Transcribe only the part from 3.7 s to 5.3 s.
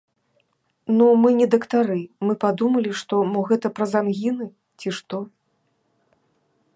праз ангіны, ці што.